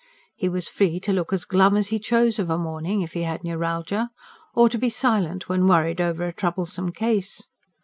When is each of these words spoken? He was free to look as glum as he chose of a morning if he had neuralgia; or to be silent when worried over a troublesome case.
He 0.33 0.49
was 0.49 0.67
free 0.67 0.99
to 1.01 1.13
look 1.13 1.31
as 1.31 1.45
glum 1.45 1.77
as 1.77 1.89
he 1.89 1.99
chose 1.99 2.39
of 2.39 2.49
a 2.49 2.57
morning 2.57 3.01
if 3.03 3.13
he 3.13 3.21
had 3.21 3.43
neuralgia; 3.43 4.09
or 4.55 4.67
to 4.67 4.79
be 4.79 4.89
silent 4.89 5.47
when 5.47 5.67
worried 5.67 6.01
over 6.01 6.23
a 6.27 6.33
troublesome 6.33 6.91
case. 6.91 7.49